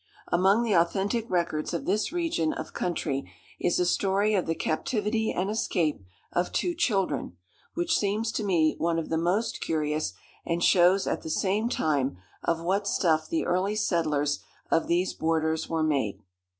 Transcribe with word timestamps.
Among 0.31 0.63
the 0.63 0.73
authentic 0.75 1.29
records 1.29 1.75
of 1.75 1.85
this 1.85 2.11
region 2.11 2.53
of 2.53 2.73
country 2.73 3.31
is 3.59 3.79
a 3.79 3.85
story 3.85 4.33
of 4.33 4.47
the 4.47 4.55
captivity 4.55 5.31
and 5.31 5.47
escape 5.47 6.01
of 6.33 6.51
two 6.51 6.73
children, 6.73 7.37
which 7.75 7.95
seems 7.95 8.31
to 8.31 8.43
me 8.43 8.73
one 8.79 8.97
of 8.97 9.09
the 9.09 9.17
most 9.19 9.61
curious, 9.61 10.13
and 10.43 10.63
shows 10.63 11.05
at 11.05 11.21
the 11.21 11.29
same 11.29 11.69
time 11.69 12.17
of 12.43 12.63
what 12.63 12.87
stuff 12.87 13.29
the 13.29 13.45
early 13.45 13.75
settlers 13.75 14.39
of 14.71 14.87
these 14.87 15.13
borders 15.13 15.69
were 15.69 15.83
made. 15.83 16.23